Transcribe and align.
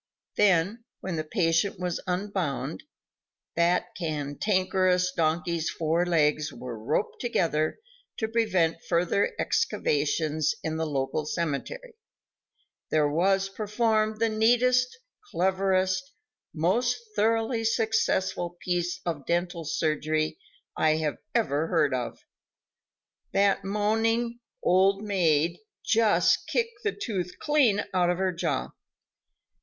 Then, 0.35 0.83
when 1.01 1.15
the 1.15 1.23
patient 1.23 1.79
was 1.79 2.01
unbound 2.07 2.81
that 3.55 3.93
cantankerous 3.95 5.11
donkey's 5.15 5.69
four 5.69 6.07
legs 6.07 6.51
were 6.51 6.75
roped 6.83 7.17
together 7.21 7.77
to 8.17 8.27
prevent 8.27 8.77
further 8.89 9.35
excavations 9.37 10.55
in 10.63 10.77
the 10.77 10.87
local 10.87 11.27
cemetery 11.27 11.93
there 12.89 13.07
was 13.07 13.47
performed 13.49 14.19
the 14.19 14.27
neatest, 14.27 14.97
cleverest, 15.29 16.11
most 16.51 16.97
thoroughly 17.15 17.63
successful 17.63 18.57
piece 18.59 19.01
of 19.05 19.27
dental 19.27 19.63
surgery 19.63 20.39
that 20.75 20.83
I 20.83 21.17
ever 21.35 21.67
heard 21.67 21.93
of. 21.93 22.17
That 23.33 23.63
moaning 23.63 24.39
"Old 24.63 25.03
maid" 25.03 25.59
just 25.85 26.47
kicked 26.47 26.81
the 26.83 26.91
tooth 26.91 27.33
clean 27.39 27.83
out 27.93 28.09
of 28.09 28.17
her 28.17 28.31
jaw. 28.31 28.71